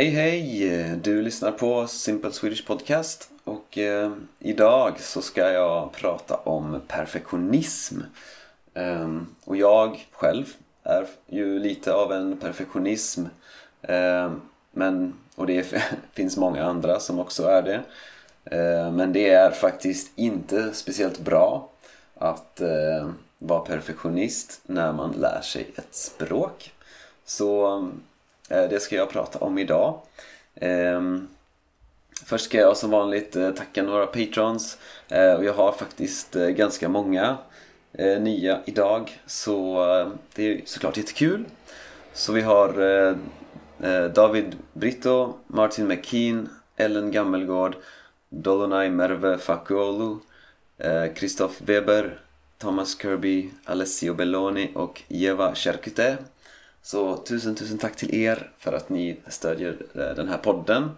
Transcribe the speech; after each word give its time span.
Hej 0.00 0.10
hej! 0.10 0.96
Du 1.02 1.22
lyssnar 1.22 1.52
på 1.52 1.86
Simple 1.86 2.32
Swedish 2.32 2.66
Podcast 2.66 3.30
och 3.44 3.78
eh, 3.78 4.12
idag 4.38 5.00
så 5.00 5.22
ska 5.22 5.52
jag 5.52 5.92
prata 5.92 6.36
om 6.36 6.80
perfektionism. 6.88 8.00
Eh, 8.74 9.20
och 9.44 9.56
jag 9.56 10.08
själv 10.12 10.44
är 10.82 11.06
ju 11.26 11.58
lite 11.58 11.92
av 11.94 12.12
en 12.12 12.36
perfektionism. 12.36 13.24
Eh, 13.82 14.32
men, 14.72 15.14
och 15.36 15.46
det 15.46 15.74
finns 16.12 16.36
många 16.36 16.64
andra 16.64 17.00
som 17.00 17.18
också 17.18 17.44
är 17.44 17.62
det. 17.62 17.82
Ehm, 18.56 18.96
men 18.96 19.12
det 19.12 19.30
är 19.30 19.50
faktiskt 19.50 20.12
inte 20.16 20.74
speciellt 20.74 21.18
bra 21.18 21.68
att 22.14 22.60
eh, 22.60 23.10
vara 23.38 23.60
perfektionist 23.60 24.60
när 24.66 24.92
man 24.92 25.12
lär 25.12 25.40
sig 25.40 25.70
ett 25.76 25.94
språk. 25.94 26.72
Så 27.24 27.90
Eh, 28.50 28.68
det 28.68 28.80
ska 28.80 28.96
jag 28.96 29.10
prata 29.10 29.38
om 29.38 29.58
idag. 29.58 30.00
Ehm, 30.54 31.28
först 32.24 32.44
ska 32.44 32.58
jag 32.58 32.76
som 32.76 32.90
vanligt 32.90 33.36
eh, 33.36 33.50
tacka 33.50 33.82
några 33.82 34.06
patrons 34.06 34.78
eh, 35.08 35.32
och 35.32 35.44
jag 35.44 35.52
har 35.52 35.72
faktiskt 35.72 36.34
ganska 36.34 36.88
många 36.88 37.36
nya 38.20 38.60
idag 38.64 39.20
så 39.26 39.84
det 40.34 40.52
är 40.52 40.60
såklart 40.64 40.96
jättekul. 40.96 41.44
Så 42.12 42.32
vi 42.32 42.40
har 42.40 42.72
David 44.08 44.56
Brito, 44.72 45.34
Martin 45.46 45.88
McKean, 45.88 46.48
Ellen 46.76 47.10
Gammelgård 47.10 47.76
Dolonai 48.28 48.90
Merve 48.90 49.38
Fakuolu, 49.38 50.16
Kristoff 51.14 51.60
Weber, 51.60 52.20
Thomas 52.58 52.98
Kirby, 53.02 53.50
Alessio 53.64 54.14
Belloni 54.14 54.70
och 54.74 55.02
Jeva 55.08 55.54
Cherkute. 55.54 56.18
Så 56.82 57.16
tusen, 57.16 57.54
tusen 57.54 57.78
tack 57.78 57.96
till 57.96 58.14
er 58.14 58.50
för 58.58 58.72
att 58.72 58.88
ni 58.88 59.20
stödjer 59.26 59.76
eh, 59.94 60.14
den 60.16 60.28
här 60.28 60.38
podden. 60.38 60.90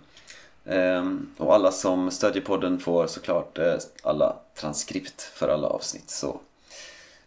Ehm, 0.65 1.31
och 1.39 1.55
alla 1.55 1.73
som 1.73 2.11
stödjer 2.11 2.43
podden 2.43 2.79
får 2.79 3.07
såklart 3.07 3.59
eh, 3.59 3.75
alla 4.03 4.37
transkript 4.55 5.23
för 5.23 5.49
alla 5.49 5.69
avsnitt. 5.69 6.11
Så. 6.11 6.41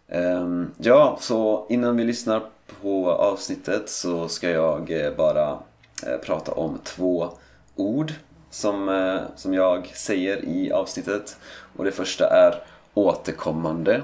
Ehm, 0.08 0.72
ja, 0.78 1.18
så 1.22 1.66
innan 1.70 1.98
vi 1.98 2.04
lyssnar 2.04 2.42
på 2.82 3.12
avsnittet 3.12 3.90
så 3.90 4.28
ska 4.28 4.50
jag 4.50 4.92
eh, 4.92 5.16
bara 5.16 5.60
prata 6.26 6.52
om 6.52 6.80
två 6.84 7.30
ord 7.76 8.14
som, 8.50 9.20
som 9.36 9.54
jag 9.54 9.88
säger 9.96 10.46
i 10.46 10.72
avsnittet. 10.72 11.38
Och 11.78 11.84
det 11.84 11.92
första 11.92 12.28
är 12.28 12.64
återkommande. 12.94 14.02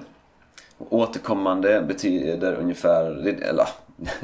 Och 0.78 0.94
återkommande 0.94 1.82
betyder 1.82 2.54
ungefär, 2.54 3.28
eller 3.28 3.68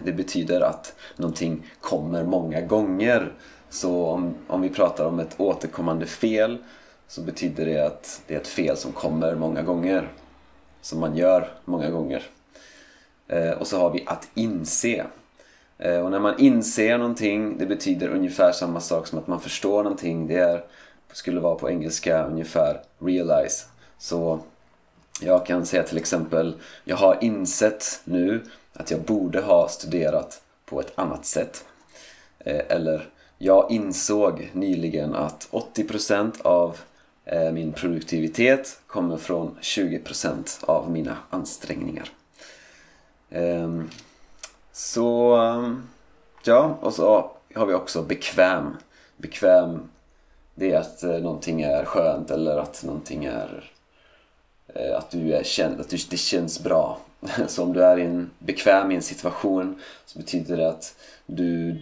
det 0.03 0.11
betyder 0.11 0.61
att 0.61 0.95
någonting 1.16 1.72
kommer 1.81 2.23
många 2.23 2.61
gånger. 2.61 3.33
Så 3.70 4.06
om, 4.06 4.36
om 4.47 4.61
vi 4.61 4.70
pratar 4.70 5.06
om 5.06 5.20
ett 5.20 5.36
återkommande 5.38 6.06
fel 6.06 6.58
så 7.08 7.22
betyder 7.22 7.66
det 7.66 7.86
att 7.86 8.22
det 8.28 8.36
är 8.36 8.39
ett 8.39 8.48
fel 8.48 8.78
som 8.78 8.92
kommer 8.92 9.36
många 9.36 9.61
gånger. 9.61 10.09
Som 10.81 11.00
man 11.00 11.17
gör 11.17 11.50
många 11.66 11.89
gånger. 11.89 12.23
Eh, 13.28 13.52
och 13.52 13.67
så 13.67 13.80
har 13.80 13.89
vi 13.89 14.03
att 14.05 14.28
inse. 14.33 15.05
Eh, 15.78 16.00
och 16.00 16.11
när 16.11 16.20
man 16.20 16.39
inser 16.39 16.98
någonting, 16.98 17.58
det 17.58 17.66
betyder 17.66 18.08
ungefär 18.08 18.52
samma 18.52 18.80
sak 18.80 19.08
som 19.08 19.20
att 19.20 19.28
man 19.28 19.39
förstår 19.39 19.83
någonting. 19.83 20.28
Det 20.28 20.38
är, 20.38 20.64
skulle 21.11 21.39
vara 21.39 21.55
på 21.55 21.70
engelska 21.70 22.25
ungefär 22.25 22.81
realize. 23.00 23.66
Så 23.98 24.39
jag 25.22 25.45
kan 25.45 25.66
säga 25.66 25.83
till 25.83 25.98
exempel, 25.98 26.55
jag 26.83 26.95
har 26.95 27.17
insett 27.22 28.02
nu 28.03 28.44
att 28.78 28.92
jag 28.92 29.02
borde 29.02 29.42
ha 29.42 29.67
studerat 29.67 30.42
på 30.66 30.80
ett 30.80 30.92
annat 30.95 31.25
sätt. 31.25 31.66
Eh, 32.39 32.61
eller, 32.70 33.09
jag 33.38 33.72
insåg 33.72 34.50
nyligen 34.53 35.16
att 35.16 35.47
80% 35.52 36.42
av 36.42 36.78
eh, 37.26 37.52
min 37.52 37.73
produktivitet 37.73 38.80
kommer 38.87 39.17
från 39.17 39.58
20% 39.61 40.66
av 40.66 40.92
mina 40.92 41.17
ansträngningar. 41.30 42.10
Ehm, 43.30 43.89
så 44.71 45.37
ja, 46.43 46.77
och 46.82 46.93
så 46.93 47.32
har 47.55 47.66
vi 47.66 47.73
också 47.73 48.02
bekväm. 48.02 48.77
Bekväm, 49.17 49.89
det 50.55 50.71
är 50.71 50.80
att 50.80 51.04
eh, 51.04 51.17
någonting 51.17 51.61
är 51.61 51.86
skönt 51.86 52.32
eller 52.32 52.58
att 52.58 52.83
någonting 52.83 53.26
är 53.26 53.71
Eh, 54.76 54.98
att 54.98 55.11
du 55.11 55.33
är 55.33 55.44
känd, 55.44 55.80
att 55.82 55.89
det 55.89 56.17
känns 56.17 56.64
bra. 56.64 57.00
Så 57.48 57.64
om 57.64 57.73
du 57.73 57.83
är 57.83 57.98
in, 57.98 58.30
bekväm 58.39 58.92
i 58.92 58.95
en 58.95 59.02
situation 59.02 59.82
så 60.05 60.20
betyder 60.20 60.58
det 60.58 60.70
att 60.70 60.95
du, 61.26 61.76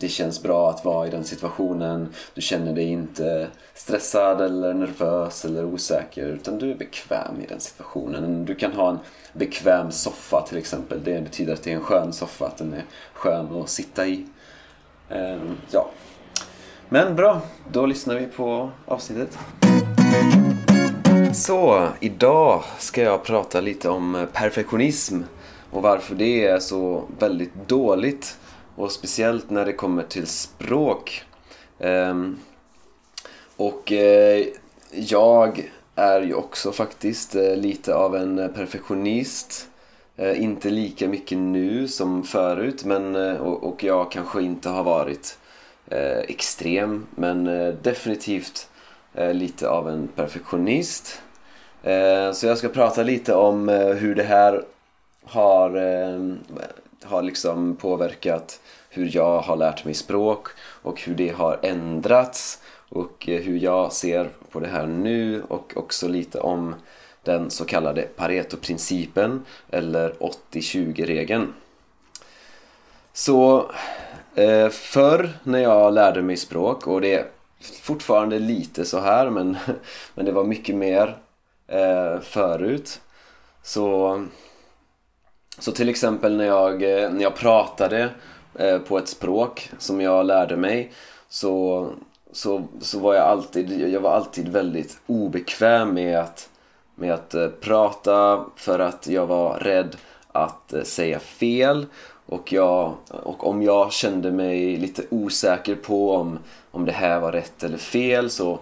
det 0.00 0.08
känns 0.08 0.42
bra 0.42 0.70
att 0.70 0.84
vara 0.84 1.06
i 1.06 1.10
den 1.10 1.24
situationen. 1.24 2.08
Du 2.34 2.40
känner 2.40 2.72
dig 2.72 2.84
inte 2.84 3.48
stressad 3.74 4.40
eller 4.40 4.74
nervös 4.74 5.44
eller 5.44 5.64
osäker 5.64 6.26
utan 6.26 6.58
du 6.58 6.70
är 6.70 6.74
bekväm 6.74 7.40
i 7.44 7.46
den 7.46 7.60
situationen. 7.60 8.44
Du 8.44 8.54
kan 8.54 8.72
ha 8.72 8.90
en 8.90 8.98
bekväm 9.32 9.92
soffa 9.92 10.46
till 10.48 10.58
exempel. 10.58 11.04
Det 11.04 11.20
betyder 11.20 11.52
att 11.52 11.62
det 11.62 11.70
är 11.70 11.74
en 11.74 11.80
skön 11.80 12.12
soffa, 12.12 12.46
att 12.46 12.56
den 12.56 12.72
är 12.72 12.84
skön 13.12 13.62
att 13.62 13.68
sitta 13.68 14.06
i. 14.06 14.26
Ehm, 15.10 15.56
ja. 15.70 15.90
Men 16.88 17.16
bra, 17.16 17.40
då 17.72 17.86
lyssnar 17.86 18.14
vi 18.14 18.26
på 18.26 18.70
avsnittet. 18.86 19.38
Så, 21.34 21.88
idag 22.00 22.62
ska 22.78 23.02
jag 23.02 23.24
prata 23.24 23.60
lite 23.60 23.88
om 23.88 24.26
perfektionism 24.32 25.22
och 25.70 25.82
varför 25.82 26.14
det 26.14 26.46
är 26.46 26.58
så 26.58 27.04
väldigt 27.18 27.68
dåligt. 27.68 28.38
Och 28.76 28.92
speciellt 28.92 29.50
när 29.50 29.64
det 29.64 29.72
kommer 29.72 30.02
till 30.02 30.26
språk. 30.26 31.22
Ehm, 31.78 32.38
och 33.56 33.92
eh, 33.92 34.46
jag 34.90 35.70
är 35.94 36.22
ju 36.22 36.34
också 36.34 36.72
faktiskt 36.72 37.34
eh, 37.34 37.56
lite 37.56 37.94
av 37.94 38.16
en 38.16 38.52
perfektionist. 38.54 39.68
Eh, 40.16 40.42
inte 40.42 40.70
lika 40.70 41.08
mycket 41.08 41.38
nu 41.38 41.88
som 41.88 42.22
förut 42.22 42.84
men, 42.84 43.16
och 43.40 43.84
jag 43.84 44.12
kanske 44.12 44.42
inte 44.42 44.68
har 44.68 44.84
varit 44.84 45.38
extrem 46.28 47.06
men 47.14 47.44
definitivt 47.82 48.68
Eh, 49.14 49.34
lite 49.34 49.68
av 49.68 49.88
en 49.88 50.08
perfektionist. 50.08 51.22
Eh, 51.82 52.32
så 52.32 52.46
jag 52.46 52.58
ska 52.58 52.68
prata 52.68 53.02
lite 53.02 53.34
om 53.34 53.68
eh, 53.68 53.86
hur 53.86 54.14
det 54.14 54.22
här 54.22 54.64
har, 55.24 55.70
har 57.04 57.22
liksom 57.22 57.76
påverkat 57.76 58.60
hur 58.90 59.16
jag 59.16 59.40
har 59.40 59.56
lärt 59.56 59.84
mig 59.84 59.94
språk 59.94 60.48
och 60.58 61.00
hur 61.00 61.14
det 61.14 61.28
har 61.28 61.58
ändrats 61.62 62.62
och 62.88 63.24
hur 63.26 63.58
jag 63.58 63.92
ser 63.92 64.30
på 64.50 64.60
det 64.60 64.66
här 64.66 64.86
nu 64.86 65.42
och 65.48 65.72
också 65.76 66.08
lite 66.08 66.40
om 66.40 66.74
den 67.22 67.50
så 67.50 67.64
kallade 67.64 68.02
Pareto-principen 68.02 69.44
eller 69.70 70.12
80-20-regeln. 70.52 71.52
Så 73.12 73.70
förr 74.70 75.30
när 75.42 75.58
jag 75.58 75.94
lärde 75.94 76.22
mig 76.22 76.36
språk 76.36 76.86
och 76.86 77.00
det 77.00 77.33
fortfarande 77.82 78.38
lite 78.38 78.84
så 78.84 79.00
här 79.00 79.30
men, 79.30 79.56
men 80.14 80.26
det 80.26 80.32
var 80.32 80.44
mycket 80.44 80.74
mer 80.74 81.16
eh, 81.68 82.20
förut. 82.20 83.00
Så, 83.62 84.24
så 85.58 85.72
till 85.72 85.88
exempel 85.88 86.36
när 86.36 86.44
jag, 86.44 86.72
eh, 86.82 87.12
när 87.12 87.22
jag 87.22 87.34
pratade 87.36 88.10
Eh, 88.58 88.78
på 88.78 88.98
ett 88.98 89.08
språk 89.08 89.70
som 89.78 90.00
jag 90.00 90.26
lärde 90.26 90.56
mig 90.56 90.92
så, 91.28 91.88
så, 92.32 92.62
så 92.80 92.98
var 92.98 93.14
jag 93.14 93.24
alltid, 93.24 93.90
jag 93.92 94.00
var 94.00 94.10
alltid 94.10 94.48
väldigt 94.48 94.98
obekväm 95.06 95.94
med 95.94 96.18
att, 96.18 96.48
med 96.94 97.14
att 97.14 97.34
eh, 97.34 97.48
prata 97.48 98.44
för 98.56 98.78
att 98.78 99.06
jag 99.06 99.26
var 99.26 99.58
rädd 99.58 99.96
att 100.32 100.72
eh, 100.72 100.82
säga 100.82 101.18
fel 101.18 101.86
och, 102.26 102.52
jag, 102.52 102.94
och 103.08 103.46
om 103.46 103.62
jag 103.62 103.92
kände 103.92 104.32
mig 104.32 104.76
lite 104.76 105.02
osäker 105.10 105.74
på 105.74 106.12
om, 106.12 106.38
om 106.70 106.84
det 106.84 106.92
här 106.92 107.20
var 107.20 107.32
rätt 107.32 107.62
eller 107.62 107.78
fel 107.78 108.30
så, 108.30 108.58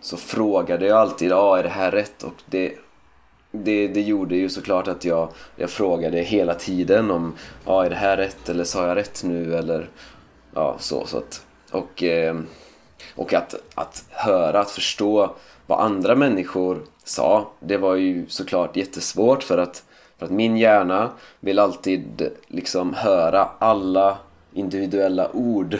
så 0.00 0.16
frågade 0.16 0.86
jag 0.86 0.98
alltid 0.98 1.32
ah, 1.32 1.58
är 1.58 1.62
det 1.62 1.68
här 1.68 1.90
rätt 1.90 2.22
och 2.22 2.42
det 2.46 2.74
det, 3.56 3.88
det 3.88 4.00
gjorde 4.00 4.36
ju 4.36 4.48
såklart 4.48 4.88
att 4.88 5.04
jag, 5.04 5.28
jag 5.56 5.70
frågade 5.70 6.18
hela 6.18 6.54
tiden 6.54 7.10
om 7.10 7.34
ja, 7.64 7.84
är 7.84 7.90
det 7.90 7.96
här 7.96 8.16
rätt 8.16 8.48
eller 8.48 8.64
sa 8.64 8.88
jag 8.88 8.96
rätt 8.96 9.24
nu 9.24 9.56
eller 9.56 9.88
ja, 10.54 10.76
så. 10.78 11.06
så 11.06 11.18
att, 11.18 11.46
och 11.70 12.02
eh, 12.02 12.36
och 13.14 13.34
att, 13.34 13.54
att 13.74 14.04
höra, 14.10 14.60
att 14.60 14.70
förstå 14.70 15.36
vad 15.66 15.80
andra 15.80 16.14
människor 16.14 16.82
sa, 17.04 17.50
det 17.60 17.76
var 17.76 17.94
ju 17.94 18.26
såklart 18.28 18.76
jättesvårt 18.76 19.42
för 19.42 19.58
att, 19.58 19.84
för 20.24 20.32
att 20.32 20.36
min 20.36 20.56
hjärna 20.56 21.10
vill 21.40 21.58
alltid 21.58 22.30
liksom 22.48 22.94
höra 22.94 23.48
alla 23.58 24.18
individuella 24.52 25.30
ord. 25.32 25.78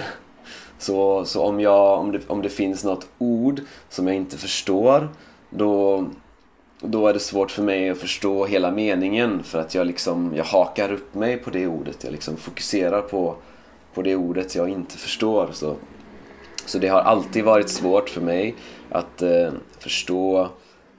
Så, 0.78 1.24
så 1.24 1.42
om, 1.42 1.60
jag, 1.60 1.98
om, 1.98 2.12
det, 2.12 2.20
om 2.26 2.42
det 2.42 2.48
finns 2.48 2.84
något 2.84 3.06
ord 3.18 3.60
som 3.88 4.06
jag 4.06 4.16
inte 4.16 4.36
förstår 4.36 5.08
då, 5.50 6.04
då 6.80 7.08
är 7.08 7.12
det 7.12 7.20
svårt 7.20 7.50
för 7.50 7.62
mig 7.62 7.90
att 7.90 7.98
förstå 7.98 8.46
hela 8.46 8.70
meningen 8.70 9.42
för 9.42 9.60
att 9.60 9.74
jag 9.74 9.86
liksom, 9.86 10.32
jag 10.36 10.44
hakar 10.44 10.92
upp 10.92 11.14
mig 11.14 11.36
på 11.36 11.50
det 11.50 11.66
ordet. 11.66 12.04
Jag 12.04 12.12
liksom 12.12 12.36
fokuserar 12.36 13.02
på, 13.02 13.36
på 13.94 14.02
det 14.02 14.16
ordet 14.16 14.54
jag 14.54 14.68
inte 14.68 14.98
förstår. 14.98 15.48
Så, 15.52 15.76
Så 16.66 16.78
det 16.78 16.88
har 16.88 17.00
alltid 17.00 17.44
varit 17.44 17.68
svårt 17.68 18.08
för 18.08 18.20
mig 18.20 18.54
att 18.90 19.22
eh, 19.22 19.52
förstå 19.78 20.48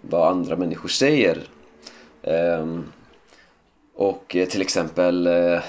vad 0.01 0.27
andra 0.27 0.55
människor 0.55 0.89
säger. 0.89 1.37
Ehm, 2.25 2.91
och 3.95 4.35
eh, 4.35 4.47
till 4.47 4.61
exempel, 4.61 5.27
eh, 5.27 5.59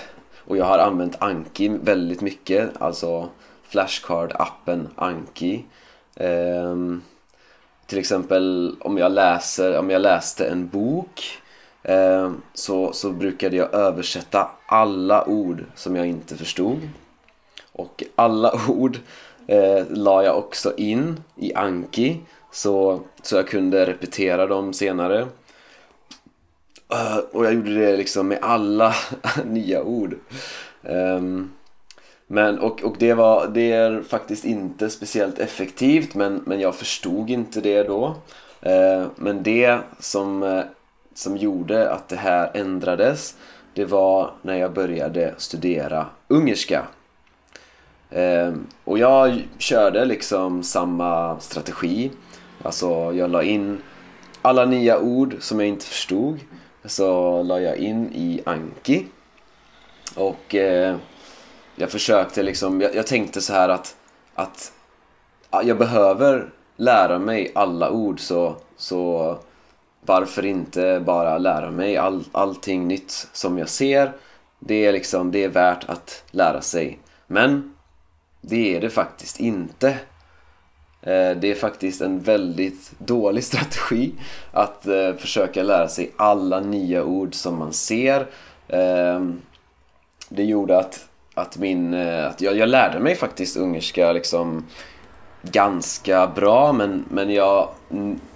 och 0.45 0.57
jag 0.57 0.65
har 0.65 0.79
använt 0.79 1.23
Anki 1.23 1.69
väldigt 1.69 2.21
mycket, 2.21 2.83
alltså 2.83 3.29
Flashcard-appen 3.71 4.87
Anki. 4.97 5.65
Um, 6.21 7.03
till 7.87 7.99
exempel 7.99 8.77
om 8.81 8.99
jag 8.99 9.13
läser, 9.13 9.79
om 9.79 9.91
jag 9.91 10.03
läste 10.03 10.47
en 10.49 10.69
bok 10.69 11.39
um, 11.83 12.43
så, 12.55 12.93
så 12.93 13.11
brukade 13.11 13.57
jag 13.57 13.75
översätta 13.75 14.51
alla 14.67 15.25
ord 15.25 15.65
som 15.75 15.97
jag 15.97 16.07
inte 16.07 16.37
förstod. 16.37 16.89
Och 17.73 18.05
alla 18.15 18.53
ord 18.69 18.99
eh, 19.47 19.85
la 19.91 20.25
jag 20.25 20.39
också 20.39 20.77
in 20.77 21.21
i 21.37 21.55
Anki 21.55 22.21
så, 22.51 23.01
så 23.23 23.37
jag 23.37 23.49
kunde 23.49 23.87
repetera 23.87 24.47
dem 24.47 24.73
senare. 24.73 25.27
Eh, 26.93 27.19
och 27.33 27.45
jag 27.45 27.55
gjorde 27.55 27.75
det 27.75 27.97
liksom 27.97 28.29
med 28.29 28.39
alla 28.43 28.95
nya 29.45 29.83
ord. 29.83 30.15
Um, 30.83 31.53
men, 32.27 32.59
och, 32.59 32.83
och 32.83 32.97
det, 32.99 33.15
var, 33.15 33.49
det 33.49 33.73
är 33.73 34.03
faktiskt 34.03 34.45
inte 34.45 34.91
speciellt 34.91 35.39
effektivt 35.39 36.15
men, 36.15 36.43
men 36.47 36.61
jag 36.61 36.75
förstod 36.75 37.31
inte 37.31 37.61
det 37.61 37.83
då. 37.83 38.07
Uh, 38.67 39.07
men 39.17 39.43
det 39.43 39.79
som, 39.99 40.43
eh, 40.43 40.65
som 41.15 41.37
gjorde 41.37 41.91
att 41.93 42.09
det 42.09 42.17
här 42.17 42.51
ändrades 42.55 43.37
det 43.75 43.85
var 43.85 44.31
när 44.43 44.57
jag 44.57 44.73
började 44.73 45.35
studera 45.37 46.07
ungerska. 46.29 46.83
Uh, 48.17 48.55
och 48.85 48.99
jag 48.99 49.43
körde 49.59 50.05
liksom 50.05 50.63
samma 50.63 51.41
strategi. 51.41 52.11
Alltså 52.63 53.13
jag 53.13 53.31
la 53.31 53.43
in 53.43 53.79
alla 54.43 54.65
nya 54.65 54.99
ord 54.99 55.37
som 55.41 55.61
jag 55.61 55.69
inte 55.69 55.87
förstod. 55.87 56.41
Så 56.87 57.43
la 57.43 57.61
jag 57.61 57.77
in 57.77 58.13
i 58.15 58.43
Anki. 58.47 59.07
Och 60.15 60.55
eh, 60.55 60.97
jag 61.77 61.91
försökte 61.91 62.43
liksom, 62.43 62.81
jag, 62.81 62.95
jag, 62.95 63.07
tänkte 63.07 63.41
så 63.41 63.53
här 63.53 63.69
att, 63.69 63.97
att 64.35 64.73
jag 65.51 65.79
behöver 65.79 66.51
lära 66.77 67.19
mig 67.19 67.53
alla 67.55 67.91
ord 67.91 68.21
så, 68.21 68.57
så 68.77 69.39
varför 70.01 70.45
inte 70.45 71.03
bara 71.07 71.39
lära 71.39 71.71
mig 71.71 71.97
all, 71.97 72.25
allting 72.33 72.89
nytt 72.89 73.29
som 73.33 73.59
jag 73.59 73.69
ser. 73.69 74.13
Det 74.59 74.87
är 74.87 74.93
liksom, 74.93 75.31
det 75.31 75.45
är 75.45 75.49
värt 75.49 75.89
att 75.89 76.25
lära 76.31 76.61
sig. 76.61 76.99
Men 77.27 77.77
det 78.41 78.77
är 78.77 78.81
det 78.81 78.91
faktiskt 78.91 79.41
inte. 79.41 79.99
Eh, 81.07 81.37
det 81.37 81.51
är 81.51 81.55
faktiskt 81.55 82.01
en 82.01 82.21
väldigt 82.21 82.93
dålig 82.99 83.45
strategi 83.51 84.13
att 84.53 84.87
eh, 84.87 85.15
försöka 85.19 85.63
lära 85.63 85.89
sig 85.89 86.11
alla 86.17 86.61
nya 86.61 87.05
ord 87.05 87.35
som 87.35 87.59
man 87.59 87.73
ser. 87.73 88.27
Ehm, 88.69 89.41
det 90.29 90.45
gjorde 90.45 90.79
att, 90.79 91.09
att, 91.35 91.59
min, 91.59 91.95
eh, 91.95 92.27
att 92.27 92.41
jag, 92.41 92.57
jag 92.57 92.69
lärde 92.69 93.01
mig 93.01 93.15
faktiskt 93.15 93.57
ungerska 93.57 94.13
liksom 94.13 94.67
ganska 95.43 96.27
bra 96.27 96.73
men, 96.73 97.05
men 97.11 97.31
jag, 97.31 97.69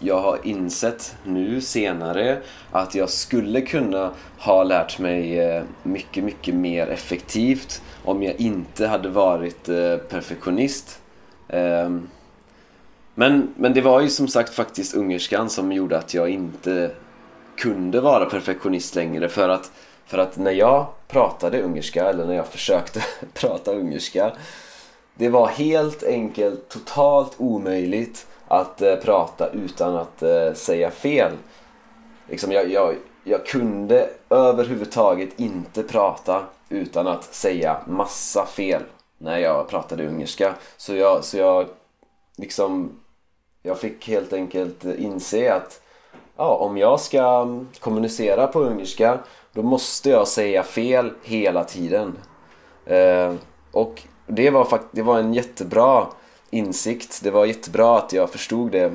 jag 0.00 0.20
har 0.20 0.38
insett 0.44 1.16
nu 1.24 1.60
senare 1.60 2.38
att 2.70 2.94
jag 2.94 3.10
skulle 3.10 3.60
kunna 3.60 4.10
ha 4.38 4.62
lärt 4.62 4.98
mig 4.98 5.64
mycket, 5.82 6.24
mycket 6.24 6.54
mer 6.54 6.86
effektivt 6.86 7.82
om 8.04 8.22
jag 8.22 8.40
inte 8.40 8.86
hade 8.86 9.08
varit 9.08 9.68
eh, 9.68 9.96
perfektionist. 9.96 11.00
Ehm, 11.48 12.08
men, 13.20 13.54
men 13.56 13.74
det 13.74 13.80
var 13.80 14.00
ju 14.00 14.08
som 14.08 14.28
sagt 14.28 14.54
faktiskt 14.54 14.94
ungerskan 14.94 15.50
som 15.50 15.72
gjorde 15.72 15.98
att 15.98 16.14
jag 16.14 16.28
inte 16.28 16.90
kunde 17.56 18.00
vara 18.00 18.24
perfektionist 18.24 18.94
längre 18.94 19.28
för 19.28 19.48
att, 19.48 19.72
för 20.06 20.18
att 20.18 20.36
när 20.36 20.50
jag 20.50 20.86
pratade 21.08 21.62
ungerska 21.62 22.08
eller 22.08 22.26
när 22.26 22.34
jag 22.34 22.46
försökte 22.46 23.04
prata 23.34 23.72
ungerska 23.72 24.32
det 25.14 25.28
var 25.28 25.46
helt 25.46 26.02
enkelt 26.02 26.68
totalt 26.68 27.34
omöjligt 27.36 28.26
att 28.48 28.82
eh, 28.82 28.96
prata 28.96 29.48
utan 29.48 29.96
att 29.96 30.22
eh, 30.22 30.52
säga 30.54 30.90
fel. 30.90 31.32
Liksom 32.28 32.52
jag, 32.52 32.70
jag, 32.70 32.94
jag 33.24 33.46
kunde 33.46 34.10
överhuvudtaget 34.30 35.40
inte 35.40 35.82
prata 35.82 36.44
utan 36.68 37.06
att 37.06 37.34
säga 37.34 37.80
massa 37.86 38.46
fel 38.46 38.82
när 39.18 39.38
jag 39.38 39.68
pratade 39.68 40.06
ungerska. 40.06 40.54
Så 40.76 40.94
jag, 40.94 41.24
så 41.24 41.38
jag 41.38 41.68
liksom 42.36 42.96
jag 43.62 43.78
fick 43.78 44.08
helt 44.08 44.32
enkelt 44.32 44.84
inse 44.84 45.54
att 45.54 45.80
ja, 46.36 46.54
om 46.54 46.76
jag 46.76 47.00
ska 47.00 47.48
kommunicera 47.80 48.46
på 48.46 48.60
ungerska 48.60 49.18
då 49.52 49.62
måste 49.62 50.10
jag 50.10 50.28
säga 50.28 50.62
fel 50.62 51.12
hela 51.22 51.64
tiden. 51.64 52.18
Eh, 52.86 53.34
och 53.72 54.02
det 54.26 54.50
var, 54.50 54.64
fakt 54.64 54.86
det 54.90 55.02
var 55.02 55.18
en 55.18 55.34
jättebra 55.34 56.06
insikt. 56.50 57.20
Det 57.22 57.30
var 57.30 57.46
jättebra 57.46 57.98
att 57.98 58.12
jag 58.12 58.30
förstod 58.30 58.70
det. 58.70 58.92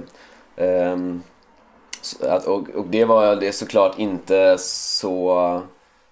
Eh, 0.56 0.98
att, 2.22 2.46
och, 2.46 2.70
och 2.70 2.86
det 2.88 3.06
var 3.06 3.36
det 3.36 3.52
såklart 3.52 4.00
inte 4.00 4.58
så 4.60 5.62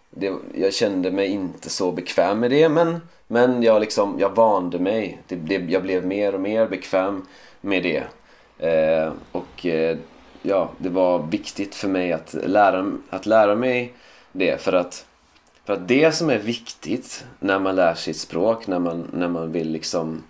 det, 0.09 0.33
jag 0.55 0.73
kände 0.73 1.11
mig 1.11 1.27
inte 1.27 1.69
så 1.69 1.91
bekväm 1.91 2.39
med 2.39 2.51
det 2.51 2.69
men, 2.69 3.01
men 3.27 3.63
jag, 3.63 3.81
liksom, 3.81 4.17
jag 4.19 4.35
vande 4.35 4.79
mig. 4.79 5.21
Det, 5.27 5.35
det, 5.35 5.55
jag 5.55 5.83
blev 5.83 6.05
mer 6.05 6.35
och 6.35 6.41
mer 6.41 6.67
bekväm 6.67 7.25
med 7.61 7.83
det. 7.83 8.03
Eh, 8.63 9.13
och 9.31 9.65
eh, 9.65 9.97
ja, 10.41 10.71
det 10.77 10.89
var 10.89 11.27
viktigt 11.27 11.75
för 11.75 11.87
mig 11.87 12.13
att 12.13 12.33
lära, 12.33 12.91
att 13.09 13.25
lära 13.25 13.55
mig 13.55 13.93
det 14.31 14.61
för 14.61 14.73
att, 14.73 15.05
för 15.65 15.73
att 15.73 15.87
det 15.87 16.11
som 16.11 16.29
är 16.29 16.37
viktigt 16.37 17.25
när 17.39 17.59
man 17.59 17.75
lär 17.75 17.93
sig 17.93 18.11
ett 18.11 18.17
språk, 18.17 18.67
när 18.67 18.79
man, 18.79 19.07
när 19.13 19.27
man 19.27 19.51
vill 19.51 19.71
liksom 19.71 20.23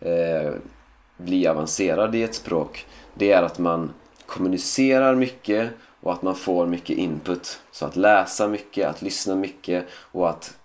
eh, 0.00 0.52
bli 1.16 1.46
avancerad 1.46 2.14
i 2.14 2.22
ett 2.22 2.34
språk, 2.34 2.86
det 3.14 3.32
är 3.32 3.42
att 3.42 3.58
man 3.58 3.90
kommunicerar 4.26 5.14
mycket 5.14 5.70
och 6.00 6.12
att 6.12 6.22
man 6.22 6.34
får 6.34 6.66
mycket 6.66 6.98
input. 6.98 7.60
Så 7.72 7.86
att 7.86 7.96
läsa 7.96 8.48
mycket, 8.48 8.88
att 8.88 9.02
lyssna 9.02 9.34
mycket 9.34 9.86
och 9.92 10.30
att 10.30 10.58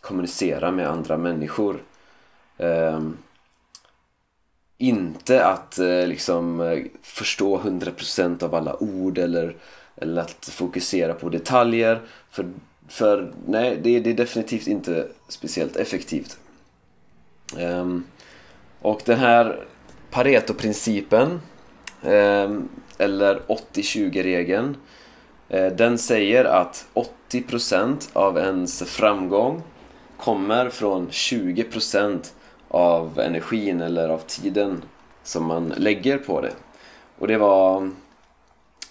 kommunicera 0.00 0.70
med 0.70 0.88
andra 0.88 1.16
människor. 1.16 1.82
Um, 2.58 3.18
inte 4.78 5.46
att 5.46 5.78
eh, 5.78 6.06
liksom 6.06 6.60
eh, 6.60 6.78
förstå 7.02 7.58
100% 7.58 8.44
av 8.44 8.54
alla 8.54 8.82
ord 8.82 9.18
eller, 9.18 9.56
eller 9.96 10.22
att 10.22 10.48
fokusera 10.52 11.14
på 11.14 11.28
detaljer. 11.28 12.00
För, 12.30 12.46
för 12.88 13.32
nej, 13.46 13.78
det, 13.82 14.00
det 14.00 14.10
är 14.10 14.14
definitivt 14.14 14.66
inte 14.66 15.08
speciellt 15.28 15.76
effektivt. 15.76 16.38
Um, 17.58 18.04
och 18.80 19.02
den 19.04 19.18
här 19.18 19.64
Pareto-principen 20.10 21.40
um, 22.02 22.68
eller 22.98 23.40
80-20-regeln. 23.48 24.76
uh, 25.54 25.60
eh, 25.60 25.72
den 25.72 25.98
säger 25.98 26.44
att 26.44 26.86
80% 27.30 28.08
av 28.12 28.38
ens 28.38 28.82
framgång 28.82 29.62
kommer 30.16 30.70
från 30.70 31.08
20% 31.08 32.32
av 32.68 33.18
energin 33.18 33.80
eller 33.80 34.08
av 34.08 34.18
tiden 34.18 34.82
som 35.22 35.44
man 35.44 35.68
lägger 35.68 36.18
på 36.18 36.40
det. 36.40 36.52
Och 37.18 37.28
det 37.28 37.38
var 37.38 37.90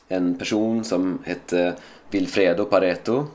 en 0.08 0.38
person 0.38 0.84
som 0.84 1.20
hette 1.26 1.76
Vilfredo 2.10 2.66
Pareto 2.66 3.26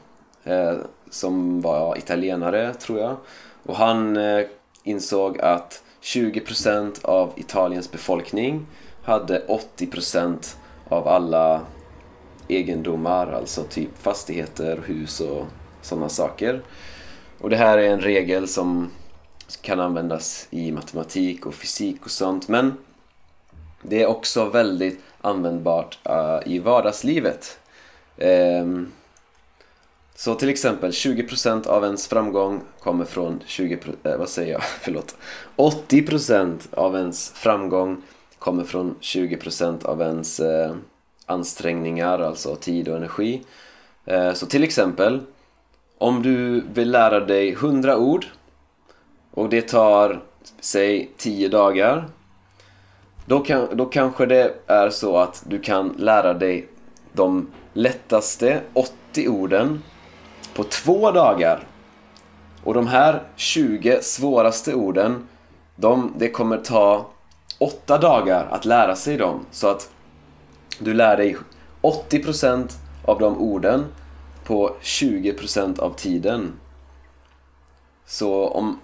eh, 0.45 0.77
som 1.11 1.61
var 1.61 1.99
italienare 1.99 2.75
tror 2.75 2.99
jag. 2.99 3.17
Och 3.63 3.77
han 3.77 4.17
eh, 4.17 4.47
insåg 4.83 5.41
att 5.41 5.83
20% 6.03 7.05
av 7.05 7.33
Italiens 7.37 7.93
befolkning 7.93 8.67
hade 9.03 9.43
80% 9.77 10.57
av 10.89 11.09
alla 11.09 11.61
egendomar, 12.49 13.33
alltså 13.33 13.63
typ 13.63 13.99
fastigheter, 13.99 14.83
hus 14.87 15.21
och 15.21 15.47
sådana 15.83 16.09
saker. 16.09 16.63
Och 17.41 17.51
det 17.51 17.57
här 17.57 17.79
är 17.79 17.89
en 17.93 18.01
regel 18.01 18.49
som 18.49 18.91
kan 19.61 19.81
användas 19.81 20.47
i 20.51 20.73
matematik 20.73 21.47
och 21.47 21.55
fysik 21.55 22.05
och 22.05 22.11
sånt 22.11 22.49
men 22.49 22.75
det 23.83 24.03
är 24.03 24.07
också 24.07 24.45
väldigt 24.45 25.01
användbart 25.21 25.99
uh, 26.09 26.53
i 26.53 26.59
vardagslivet. 26.59 27.59
Um, 28.17 28.93
så 30.15 30.35
till 30.35 30.49
exempel 30.49 30.91
20% 30.91 31.67
av 31.67 31.85
ens 31.85 32.09
framgång 32.09 32.61
kommer 32.81 33.05
från 33.05 33.43
20... 33.47 33.79
Eh, 34.03 34.17
vad 34.17 34.29
säger 34.29 34.53
jag, 34.53 34.63
förlåt 34.81 35.17
80% 35.57 36.75
av 36.75 36.97
ens 36.97 37.31
framgång 37.31 38.03
kommer 38.39 38.65
från 38.65 38.97
20% 39.01 39.85
av 39.85 40.01
ens 40.01 40.41
eh, 40.41 40.75
ansträngningar, 41.27 42.19
alltså 42.19 42.57
tid 42.57 42.89
och 42.89 42.97
energi. 42.97 43.43
Eh, 44.05 44.33
så 44.33 44.47
till 44.47 44.65
exempel, 44.65 45.21
om 45.99 46.23
du 46.23 46.65
vill 46.73 46.91
lära 46.91 47.21
dig 47.21 47.53
100 47.53 47.97
ord 47.97 48.27
och 49.39 49.49
det 49.49 49.63
tar 49.63 50.21
säg 50.61 51.11
10 51.17 51.49
dagar. 51.49 52.09
Då, 53.27 53.41
kan, 53.41 53.77
då 53.77 53.87
kanske 53.87 54.27
det 54.27 54.55
är 54.67 54.91
så 54.91 55.17
att 55.17 55.43
du 55.47 55.59
kan 55.61 55.95
lära 55.99 56.35
dig 56.35 56.69
de 57.13 57.51
lättaste 57.73 58.61
80 58.73 59.29
orden 59.29 59.83
på 60.55 60.65
två 60.65 61.11
dagar. 61.11 61.67
Och 62.65 62.75
de 62.75 62.87
här 62.87 63.23
20 63.37 64.03
svåraste 64.03 64.75
orden, 64.75 65.29
de, 65.77 66.13
det 66.17 66.31
kommer 66.31 66.59
ta 66.59 67.07
8 67.59 67.99
dagar 67.99 68.49
att 68.51 68.65
lära 68.65 68.97
sig 68.97 69.17
dem. 69.17 69.47
Så 69.51 69.69
att 69.69 69.91
du 70.79 70.95
lär 70.95 71.17
dig 71.17 71.37
80% 71.83 72.73
av 73.05 73.19
de 73.19 73.39
orden 73.39 73.85
på 74.45 74.77
20% 74.83 75.81
av 75.81 75.95
tiden. 75.95 76.53
Så, 78.07 78.49
om, 78.49 78.79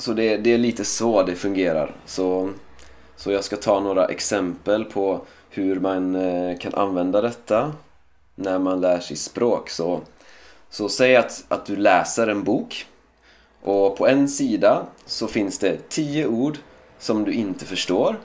så 0.00 0.12
det, 0.12 0.36
det 0.36 0.52
är 0.52 0.58
lite 0.58 0.84
så 0.84 1.22
det 1.22 1.36
fungerar. 1.36 1.94
Så, 2.06 2.50
så 3.16 3.32
jag 3.32 3.44
ska 3.44 3.56
ta 3.56 3.80
några 3.80 4.06
exempel 4.06 4.84
på 4.84 5.20
hur 5.50 5.80
man 5.80 6.14
eh, 6.14 6.58
kan 6.58 6.74
använda 6.74 7.20
detta 7.20 7.72
när 8.34 8.58
man 8.58 8.80
lär 8.80 9.00
sig 9.00 9.16
språk. 9.16 9.70
Så, 9.70 10.00
så 10.70 10.88
säg 10.88 11.16
att, 11.16 11.44
att 11.48 11.66
du 11.66 11.76
läser 11.76 12.26
en 12.26 12.44
bok 12.44 12.86
och 13.62 13.96
på 13.96 14.08
en 14.08 14.28
sida 14.28 14.86
så 15.06 15.26
finns 15.26 15.58
det 15.58 15.88
tio 15.88 16.26
ord 16.26 16.58
som 16.98 17.24
du 17.24 17.32
inte 17.32 17.64
förstår. 17.64 18.16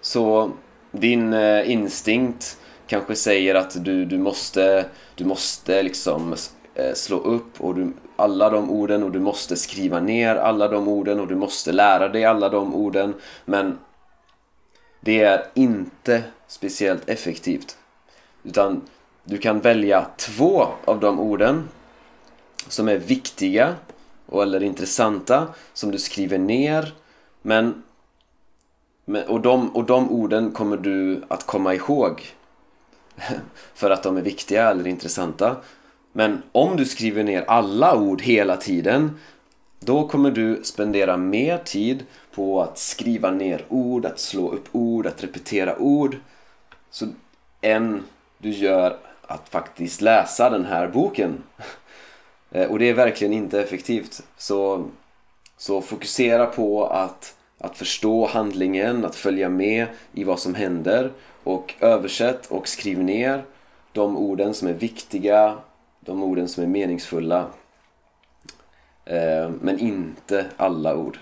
Så 0.00 0.50
din 0.90 1.32
eh, 1.32 1.70
instinkt 1.70 2.58
kanske 2.86 3.14
säger 3.14 3.54
att 3.54 3.84
du, 3.84 4.04
du 4.04 4.18
måste, 4.18 4.84
du 5.14 5.24
måste 5.24 5.82
liksom 5.82 6.34
Eh, 6.78 6.94
slå 6.94 7.16
upp 7.16 7.60
och 7.60 7.74
du, 7.74 7.92
alla 8.16 8.50
de 8.50 8.70
orden 8.70 9.02
och 9.02 9.10
du 9.10 9.18
måste 9.20 9.56
skriva 9.56 10.00
ner 10.00 10.36
alla 10.36 10.68
de 10.68 10.88
orden 10.88 11.20
och 11.20 11.26
du 11.26 11.36
måste 11.36 11.72
lära 11.72 12.08
dig 12.08 12.24
alla 12.24 12.48
de 12.48 12.74
orden. 12.74 13.14
Men 13.44 13.78
det 15.00 15.22
är 15.22 15.46
inte 15.54 16.22
speciellt 16.46 17.08
effektivt. 17.08 17.76
Utan 18.42 18.82
du 19.24 19.38
kan 19.38 19.60
välja 19.60 20.06
två 20.16 20.66
av 20.84 21.00
de 21.00 21.20
orden 21.20 21.68
som 22.68 22.88
är 22.88 22.98
viktiga 22.98 23.74
eller 24.32 24.62
intressanta 24.62 25.46
som 25.72 25.90
du 25.90 25.98
skriver 25.98 26.38
ner. 26.38 26.94
Men, 27.42 27.82
och, 29.28 29.40
de, 29.40 29.76
och 29.76 29.84
de 29.84 30.10
orden 30.10 30.50
kommer 30.50 30.76
du 30.76 31.22
att 31.28 31.46
komma 31.46 31.74
ihåg 31.74 32.22
för 33.74 33.90
att 33.90 34.02
de 34.02 34.16
är 34.16 34.22
viktiga 34.22 34.70
eller 34.70 34.86
intressanta. 34.86 35.56
Men 36.18 36.42
om 36.52 36.76
du 36.76 36.84
skriver 36.84 37.24
ner 37.24 37.44
alla 37.46 37.96
ord 37.96 38.22
hela 38.22 38.56
tiden 38.56 39.18
då 39.80 40.08
kommer 40.08 40.30
du 40.30 40.60
spendera 40.64 41.16
mer 41.16 41.58
tid 41.58 42.04
på 42.34 42.62
att 42.62 42.78
skriva 42.78 43.30
ner 43.30 43.64
ord, 43.68 44.06
att 44.06 44.18
slå 44.18 44.50
upp 44.50 44.68
ord, 44.72 45.06
att 45.06 45.24
repetera 45.24 45.78
ord 45.78 46.16
så, 46.90 47.06
än 47.60 48.02
du 48.38 48.50
gör 48.50 48.96
att 49.26 49.48
faktiskt 49.48 50.00
läsa 50.00 50.50
den 50.50 50.64
här 50.64 50.88
boken. 50.88 51.42
Eh, 52.50 52.70
och 52.70 52.78
det 52.78 52.88
är 52.88 52.94
verkligen 52.94 53.32
inte 53.32 53.60
effektivt. 53.60 54.22
Så, 54.36 54.84
så 55.56 55.80
fokusera 55.80 56.46
på 56.46 56.86
att, 56.86 57.34
att 57.58 57.76
förstå 57.76 58.26
handlingen, 58.26 59.04
att 59.04 59.16
följa 59.16 59.48
med 59.48 59.86
i 60.12 60.24
vad 60.24 60.40
som 60.40 60.54
händer 60.54 61.10
och 61.44 61.74
översätt 61.80 62.46
och 62.46 62.68
skriv 62.68 62.98
ner 62.98 63.44
de 63.92 64.16
orden 64.16 64.54
som 64.54 64.68
är 64.68 64.72
viktiga, 64.72 65.58
de 66.08 66.22
orden 66.22 66.48
som 66.48 66.62
är 66.62 66.66
meningsfulla. 66.66 67.46
Eh, 69.04 69.50
men 69.60 69.78
inte 69.78 70.46
alla 70.56 70.96
ord. 70.96 71.18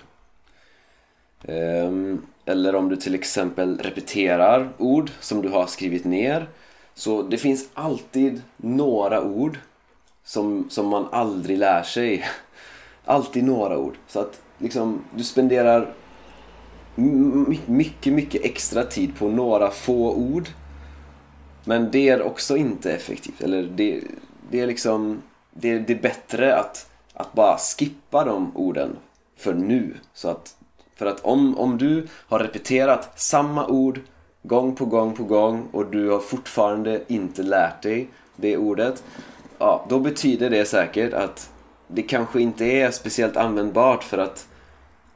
Ehm, 1.45 2.23
eller 2.45 2.75
om 2.75 2.89
du 2.89 2.97
till 2.97 3.15
exempel 3.15 3.79
repeterar 3.79 4.69
ord 4.79 5.11
som 5.21 5.43
du 5.43 5.49
har 5.49 5.67
skrivit 5.67 6.05
ner. 6.05 6.49
Så 6.95 7.23
det 7.23 7.39
finns 7.39 7.69
alltid 7.75 8.43
några 8.57 9.23
ord 9.23 9.59
som, 10.25 10.71
som 10.71 10.89
man 10.89 11.09
aldrig 11.13 11.59
lär 11.59 11.83
sig. 11.83 12.25
Alltid 13.05 13.45
några 13.45 13.79
ord. 13.79 13.95
Så 14.07 14.21
att 14.21 14.41
liksom, 14.59 15.05
du 15.15 15.25
spenderar 15.25 15.93
mycket, 17.67 18.13
mycket 18.13 18.45
extra 18.45 18.83
tid 18.83 19.17
på 19.19 19.29
några 19.29 19.71
få 19.71 20.15
ord. 20.15 20.49
Men 21.65 21.91
det 21.91 22.09
är 22.09 22.23
också 22.23 22.57
inte 22.57 22.93
effektivt. 22.93 23.41
Eller 23.41 23.63
det, 23.63 24.03
det 24.51 24.61
är 24.61 24.67
liksom... 24.67 25.23
Det, 25.59 25.79
det 25.79 25.93
är 25.93 26.01
bättre 26.01 26.57
att, 26.57 26.91
att 27.15 27.33
bara 27.33 27.59
skippa 27.59 28.25
de 28.25 28.57
orden 28.57 28.97
för 29.37 29.55
nu. 29.55 29.95
Så 30.15 30.29
att, 30.29 30.57
för 30.95 31.07
att 31.07 31.21
om, 31.21 31.59
om 31.59 31.79
du 31.79 32.07
har 32.13 32.39
repeterat 32.39 33.21
samma 33.21 33.67
ord 33.67 34.01
gång 34.43 34.75
på 34.77 34.85
gång 34.85 35.15
på 35.15 35.25
gång 35.25 35.69
och 35.73 35.87
du 35.87 36.11
har 36.11 36.19
fortfarande 36.19 37.03
inte 37.07 37.43
lärt 37.43 37.83
dig 37.83 38.09
det 38.37 38.57
ordet. 38.57 39.05
Ja, 39.59 39.87
då 39.89 39.99
betyder 39.99 40.51
det 40.51 40.65
säkert 40.65 41.13
att 41.13 41.51
det 41.89 42.03
kanske 42.03 42.41
inte 42.41 42.65
är 42.65 42.91
speciellt 42.91 43.37
användbart 43.37 44.05
för 44.05 44.19
att 44.19 44.47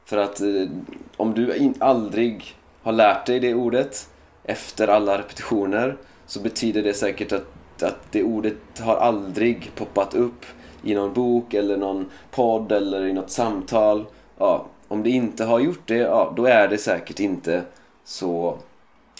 för 0.05 0.17
att 0.17 0.41
eh, 0.41 0.69
om 1.17 1.33
du 1.33 1.55
in, 1.55 1.75
aldrig 1.79 2.55
har 2.83 2.91
lärt 2.91 3.25
dig 3.25 3.39
det 3.39 3.53
ordet 3.53 4.09
efter 4.43 4.87
alla 4.87 5.17
repetitioner 5.17 5.97
så 6.25 6.39
betyder 6.39 6.83
det 6.83 6.93
säkert 6.93 7.31
att, 7.31 7.45
att 7.83 8.11
det 8.11 8.23
ordet 8.23 8.79
har 8.79 8.95
aldrig 8.95 9.71
poppat 9.75 10.15
upp 10.15 10.45
i 10.83 10.95
någon 10.95 11.13
bok 11.13 11.53
eller 11.53 11.77
någon 11.77 12.09
podd 12.31 12.71
eller 12.71 13.05
i 13.05 13.13
något 13.13 13.31
samtal. 13.31 14.05
Ja, 14.37 14.65
om 14.87 15.03
det 15.03 15.09
inte 15.09 15.43
har 15.43 15.59
gjort 15.59 15.81
det, 15.85 15.97
ja, 15.97 16.33
då 16.35 16.45
är 16.45 16.67
det 16.67 16.77
säkert 16.77 17.19
inte 17.19 17.63
så 18.03 18.57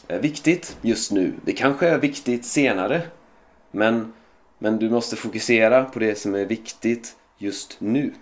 eh, 0.08 0.20
viktigt 0.20 0.78
just 0.82 1.12
nu. 1.12 1.34
Det 1.46 1.54
kanske 1.54 1.90
är 1.90 1.98
viktigt 1.98 2.46
senare. 2.46 3.02
Men, 3.72 4.14
men 4.58 4.80
du 4.80 4.90
måste 4.90 5.16
fokusera 5.16 5.84
på 5.84 6.00
det 6.00 6.18
som 6.18 6.36
är 6.36 6.46
viktigt 6.46 7.16
just 7.38 7.76
nu. 7.80 8.14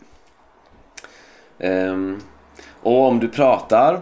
Um, 1.58 2.22
och 2.82 3.08
om 3.08 3.20
du 3.20 3.28
pratar 3.28 4.02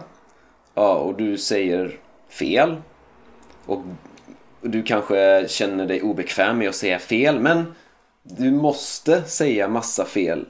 ja, 0.74 0.94
och 0.94 1.14
du 1.14 1.38
säger 1.38 1.98
fel 2.28 2.76
och 3.66 3.82
du 4.60 4.82
kanske 4.82 5.48
känner 5.48 5.86
dig 5.86 6.02
obekväm 6.02 6.58
med 6.58 6.68
att 6.68 6.74
säga 6.74 6.98
fel 6.98 7.40
men 7.40 7.74
du 8.22 8.50
måste 8.50 9.24
säga 9.24 9.68
massa 9.68 10.04
fel 10.04 10.46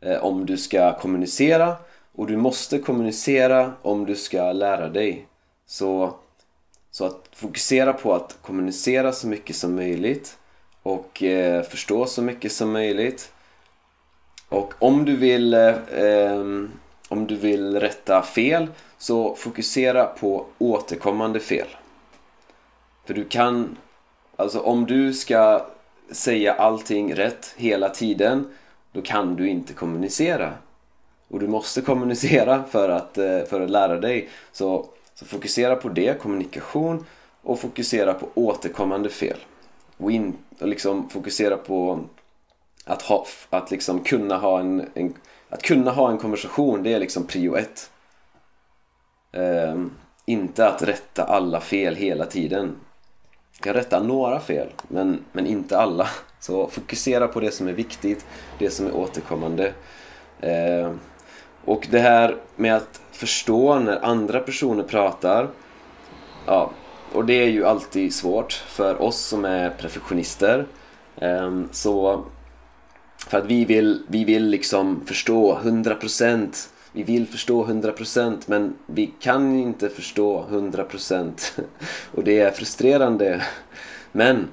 eh, 0.00 0.24
om 0.24 0.46
du 0.46 0.56
ska 0.56 0.98
kommunicera 0.98 1.76
och 2.12 2.26
du 2.26 2.36
måste 2.36 2.78
kommunicera 2.78 3.72
om 3.82 4.06
du 4.06 4.16
ska 4.16 4.52
lära 4.52 4.88
dig. 4.88 5.26
Så, 5.66 6.14
så 6.90 7.04
att 7.04 7.28
fokusera 7.32 7.92
på 7.92 8.14
att 8.14 8.36
kommunicera 8.42 9.12
så 9.12 9.26
mycket 9.26 9.56
som 9.56 9.74
möjligt 9.74 10.38
och 10.82 11.22
eh, 11.22 11.62
förstå 11.62 12.06
så 12.06 12.22
mycket 12.22 12.52
som 12.52 12.72
möjligt. 12.72 13.32
Och 14.48 14.74
om 14.78 15.04
du 15.04 15.16
vill 15.16 15.54
eh, 15.54 15.74
ehm, 15.94 16.70
om 17.10 17.26
du 17.26 17.36
vill 17.36 17.80
rätta 17.80 18.22
fel 18.22 18.66
så 18.98 19.34
fokusera 19.34 20.06
på 20.06 20.46
återkommande 20.58 21.40
fel. 21.40 21.66
För 23.10 23.14
du 23.14 23.24
kan, 23.24 23.76
alltså 24.36 24.60
om 24.60 24.86
du 24.86 25.12
ska 25.12 25.66
säga 26.10 26.54
allting 26.54 27.14
rätt 27.14 27.54
hela 27.56 27.88
tiden 27.88 28.48
då 28.92 29.02
kan 29.02 29.36
du 29.36 29.48
inte 29.48 29.72
kommunicera. 29.72 30.52
Och 31.28 31.40
du 31.40 31.48
måste 31.48 31.80
kommunicera 31.90 32.64
för 32.64 32.88
att, 32.88 33.18
eh, 33.18 33.42
för 33.44 33.60
att 33.60 33.70
lära 33.70 34.00
dig. 34.00 34.28
Så, 34.52 34.86
så 35.14 35.24
fokusera 35.24 35.76
på 35.76 35.88
det, 35.88 36.20
kommunikation 36.20 37.06
och 37.42 37.60
fokusera 37.60 38.14
på 38.14 38.28
återkommande 38.34 39.08
fel. 39.08 39.38
Och, 39.96 40.10
in, 40.10 40.36
och 40.58 40.68
liksom 40.68 41.08
fokusera 41.08 41.56
på 41.56 42.00
att, 42.84 43.02
ha, 43.02 43.26
att 43.50 43.70
liksom 43.70 44.04
kunna 44.04 44.36
ha 44.36 44.60
en, 44.60 44.88
en 44.94 45.14
att 45.48 45.62
kunna 45.62 45.90
ha 45.90 46.10
en 46.10 46.18
konversation, 46.18 46.82
det 46.82 46.92
är 46.92 46.98
liksom 46.98 47.26
prio 47.26 47.56
ett. 47.56 47.90
Um, 49.32 49.90
inte 50.24 50.68
att 50.68 50.82
rätta 50.82 51.24
alla 51.24 51.60
fel 51.60 51.94
hela 51.94 52.26
tiden. 52.26 52.76
Jag 53.60 53.64
kan 53.64 53.74
rätta 53.74 54.02
några 54.02 54.40
fel, 54.40 54.68
men, 54.88 55.24
men 55.32 55.46
inte 55.46 55.78
alla. 55.78 56.08
Så 56.40 56.66
fokusera 56.66 57.28
på 57.28 57.40
det 57.40 57.50
som 57.50 57.68
är 57.68 57.72
viktigt, 57.72 58.26
det 58.58 58.70
som 58.70 58.86
är 58.86 58.96
återkommande. 58.96 59.72
Eh, 60.40 60.92
och 61.64 61.86
det 61.90 61.98
här 61.98 62.36
med 62.56 62.76
att 62.76 63.00
förstå 63.12 63.78
när 63.78 64.04
andra 64.04 64.40
personer 64.40 64.82
pratar. 64.82 65.48
Ja, 66.46 66.70
och 67.12 67.24
det 67.24 67.32
är 67.34 67.48
ju 67.48 67.66
alltid 67.66 68.14
svårt 68.14 68.52
för 68.52 69.02
oss 69.02 69.20
som 69.20 69.44
är 69.44 69.70
perfektionister. 69.70 70.66
Eh, 71.16 71.60
så 71.70 72.24
för 73.28 73.38
att 73.38 73.46
vi 73.46 73.64
vill, 73.64 74.02
vi 74.08 74.24
vill 74.24 74.46
liksom 74.46 75.06
förstå 75.06 75.58
100% 75.58 76.68
vi 76.92 77.02
vill 77.02 77.26
förstå 77.26 77.66
100% 77.66 78.36
men 78.46 78.74
vi 78.86 79.12
kan 79.20 79.58
inte 79.58 79.88
förstå 79.88 80.44
100% 80.50 81.60
Och 82.14 82.24
det 82.24 82.40
är 82.40 82.50
frustrerande 82.50 83.42
Men 84.12 84.48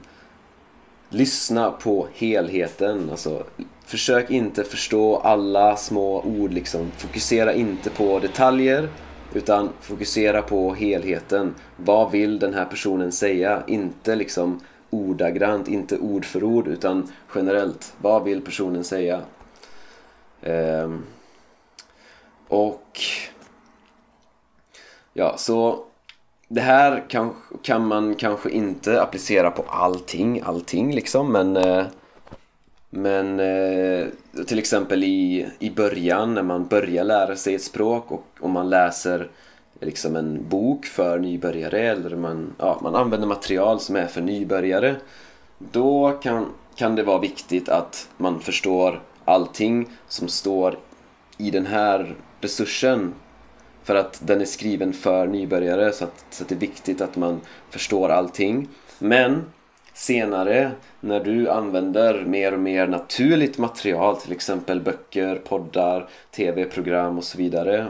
Lyssna 1.09 1.71
på 1.71 2.07
helheten, 2.13 3.09
alltså 3.09 3.43
försök 3.85 4.31
inte 4.31 4.63
förstå 4.63 5.17
alla 5.17 5.75
små 5.75 6.21
ord 6.21 6.53
liksom. 6.53 6.91
Fokusera 6.97 7.53
inte 7.53 7.89
på 7.89 8.19
detaljer 8.19 8.89
utan 9.33 9.69
fokusera 9.81 10.41
på 10.41 10.73
helheten. 10.73 11.55
Vad 11.77 12.11
vill 12.11 12.39
den 12.39 12.53
här 12.53 12.65
personen 12.65 13.11
säga? 13.11 13.63
Inte 13.67 14.15
liksom 14.15 14.59
ordagrant, 14.89 15.67
inte 15.67 15.97
ord 15.97 16.25
för 16.25 16.43
ord 16.43 16.67
utan 16.67 17.11
generellt. 17.35 17.93
Vad 18.01 18.23
vill 18.23 18.41
personen 18.41 18.83
säga? 18.83 19.21
Um... 20.41 21.03
Och 22.47 22.99
ja, 25.13 25.37
så 25.37 25.83
det 26.47 26.61
här 26.61 27.09
kan, 27.09 27.33
kan 27.61 27.87
man 27.87 28.15
kanske 28.15 28.49
inte 28.49 29.01
applicera 29.01 29.51
på 29.51 29.65
allting, 29.67 30.41
allting 30.45 30.95
liksom 30.95 31.31
men 31.31 31.57
eh, 31.57 31.85
men 32.89 33.39
eh, 33.39 34.07
till 34.47 34.59
exempel 34.59 35.03
i, 35.03 35.47
i 35.59 35.69
början 35.69 36.33
när 36.33 36.43
man 36.43 36.67
börjar 36.67 37.03
lära 37.03 37.35
sig 37.35 37.55
ett 37.55 37.63
språk 37.63 38.11
och 38.11 38.25
om 38.39 38.51
man 38.51 38.69
läser 38.69 39.29
liksom 39.79 40.15
en 40.15 40.49
bok 40.49 40.85
för 40.85 41.19
nybörjare 41.19 41.79
eller 41.79 42.15
man, 42.15 42.55
ja, 42.57 42.79
man 42.83 42.95
använder 42.95 43.27
material 43.27 43.79
som 43.79 43.95
är 43.95 44.05
för 44.05 44.21
nybörjare 44.21 44.95
då 45.57 46.11
kan, 46.11 46.45
kan 46.75 46.95
det 46.95 47.03
vara 47.03 47.19
viktigt 47.19 47.69
att 47.69 48.09
man 48.17 48.39
förstår 48.39 49.01
allting 49.25 49.89
som 50.07 50.27
står 50.27 50.77
i 51.37 51.51
den 51.51 51.65
här 51.65 52.15
resursen 52.41 53.13
för 53.83 53.95
att 53.95 54.21
den 54.23 54.41
är 54.41 54.45
skriven 54.45 54.93
för 54.93 55.27
nybörjare 55.27 55.91
så 55.91 56.03
att, 56.03 56.25
så 56.29 56.43
att 56.43 56.49
det 56.49 56.55
är 56.55 56.59
viktigt 56.59 57.01
att 57.01 57.15
man 57.15 57.41
förstår 57.69 58.09
allting. 58.09 58.67
Men 58.99 59.43
senare 59.93 60.71
när 60.99 61.19
du 61.19 61.49
använder 61.49 62.25
mer 62.25 62.53
och 62.53 62.59
mer 62.59 62.87
naturligt 62.87 63.57
material 63.57 64.17
till 64.17 64.31
exempel 64.31 64.81
böcker, 64.81 65.35
poddar, 65.35 66.09
tv-program 66.31 67.17
och 67.17 67.23
så 67.23 67.37
vidare 67.37 67.87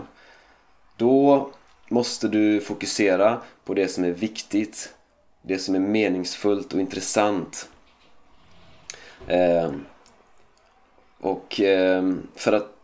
då 0.97 1.49
måste 1.89 2.27
du 2.27 2.61
fokusera 2.61 3.41
på 3.65 3.73
det 3.73 3.87
som 3.87 4.03
är 4.03 4.11
viktigt 4.11 4.93
det 5.41 5.59
som 5.59 5.75
är 5.75 5.79
meningsfullt 5.79 6.73
och 6.73 6.79
intressant. 6.79 7.69
Eh, 9.27 9.71
och 11.19 11.61
eh, 11.61 12.13
för 12.35 12.53
att 12.53 12.76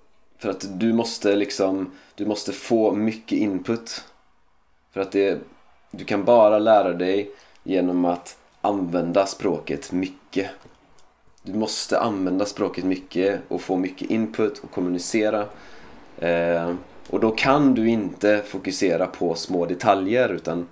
för 0.43 0.49
att 0.49 0.79
du 0.79 0.93
måste 0.93 1.35
liksom 1.35 1.91
du 2.15 2.25
måste 2.25 2.51
få 2.51 2.91
mycket 2.91 3.37
input. 3.37 4.03
För 4.91 5.01
att 5.01 5.11
det 5.11 5.39
du 5.91 6.05
kan 6.05 6.25
bara 6.25 6.59
lära 6.59 6.93
dig 6.93 7.31
genom 7.63 8.05
att 8.05 8.37
använda 8.61 9.25
språket 9.25 9.91
mycket. 9.91 10.49
Du 11.43 11.53
måste 11.53 11.99
använda 11.99 12.45
språket 12.45 12.83
mycket 12.83 13.41
och 13.47 13.61
få 13.61 13.77
mycket 13.77 14.09
input 14.09 14.59
och 14.59 14.71
kommunicera. 14.71 15.45
Eh, 16.17 16.73
och 17.09 17.19
då 17.19 17.31
kan 17.31 17.73
du 17.73 17.89
inte 17.89 18.41
fokusera 18.47 19.07
på 19.07 19.35
små 19.35 19.65
detaljer 19.65 20.29
utan, 20.29 20.67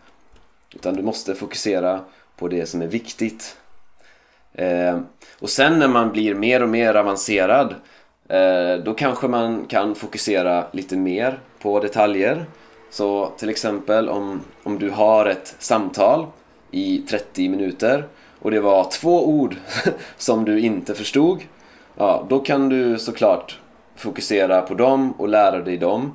utan 0.75 0.95
du 0.95 1.03
måste 1.03 1.35
fokusera 1.35 1.99
på 2.35 2.47
det 2.47 2.65
som 2.65 2.81
är 2.81 2.87
viktigt. 2.87 3.57
Eh, 4.53 4.99
och 5.39 5.49
sen 5.49 5.79
när 5.79 5.87
man 5.87 6.11
blir 6.11 6.35
mer 6.35 6.63
och 6.63 6.69
mer 6.69 6.95
avancerad 6.95 7.75
Eh, 8.31 8.75
då 8.83 8.93
kanske 8.93 9.27
man 9.27 9.65
kan 9.65 9.95
fokusera 9.95 10.65
lite 10.71 10.97
mer 10.97 11.39
på 11.59 11.79
detaljer. 11.79 12.45
Så 12.89 13.31
till 13.37 13.49
exempel 13.49 14.09
om, 14.09 14.41
om 14.63 14.79
du 14.79 14.89
har 14.89 15.25
ett 15.25 15.55
samtal 15.59 16.25
i 16.71 16.97
30 16.97 17.49
minuter 17.49 18.07
och 18.39 18.51
det 18.51 18.59
var 18.59 18.91
två 18.91 19.27
ord 19.27 19.55
som 20.17 20.45
du 20.45 20.59
inte 20.59 20.95
förstod 20.95 21.41
ja, 21.97 22.25
då 22.29 22.39
kan 22.39 22.69
du 22.69 22.99
såklart 22.99 23.59
fokusera 23.95 24.61
på 24.61 24.73
dem 24.73 25.11
och 25.11 25.29
lära 25.29 25.61
dig 25.61 25.77
dem. 25.77 26.13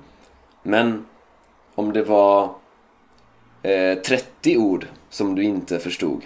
Men 0.62 1.06
om 1.74 1.92
det 1.92 2.02
var 2.02 2.50
eh, 3.62 3.98
30 3.98 4.56
ord 4.56 4.86
som 5.10 5.34
du 5.34 5.42
inte 5.42 5.78
förstod 5.78 6.22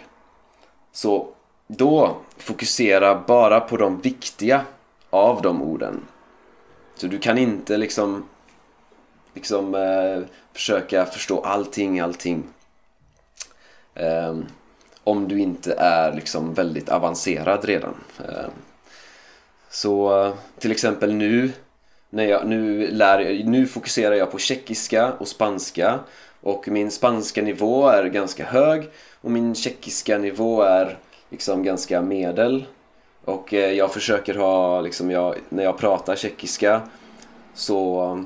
så 0.93 1.29
då 1.67 2.17
fokusera 2.37 3.23
bara 3.27 3.61
på 3.61 3.77
de 3.77 4.01
viktiga 4.01 4.61
av 5.11 5.43
de 5.43 5.63
orden. 5.63 6.01
Så 6.95 7.07
du 7.07 7.19
kan 7.19 7.39
inte 7.39 7.77
liksom 7.77 8.25
liksom 9.35 9.75
eh, 9.75 10.23
försöka 10.53 11.07
förstå 11.07 11.41
allting, 11.41 12.01
allting. 12.01 12.45
Eh, 13.95 14.39
om 15.05 15.29
du 15.29 15.41
inte 15.41 15.75
är 15.79 16.13
liksom 16.13 16.55
väldigt 16.55 16.89
avancerad 16.89 17.65
redan. 17.65 17.95
Eh, 18.19 18.49
så 19.71 20.33
till 20.59 20.71
exempel 20.71 21.15
nu 21.15 21.53
när 22.11 22.25
jag, 22.25 22.47
nu, 22.47 22.87
lär, 22.91 23.45
nu 23.45 23.67
fokuserar 23.67 24.15
jag 24.15 24.31
på 24.31 24.39
tjeckiska 24.39 25.13
och 25.13 25.29
spanska. 25.29 25.99
Och 26.41 26.69
min 26.69 26.91
spanska 26.91 27.43
nivå 27.43 27.89
är 27.89 28.05
ganska 28.05 28.45
hög 28.45 28.89
och 29.21 29.31
min 29.31 29.55
tjeckiska 29.55 30.19
nivå 30.19 30.63
är 30.63 30.99
liksom 31.31 31.63
ganska 31.63 32.03
medel 32.03 32.65
och 33.25 33.55
eh, 33.55 33.73
jag 33.73 33.93
försöker 33.93 34.35
ha, 34.35 34.81
liksom 34.81 35.11
jag, 35.11 35.35
när 35.49 35.65
jag 35.65 35.79
pratar 35.79 36.17
tjeckiska 36.17 36.83
så, 37.55 38.25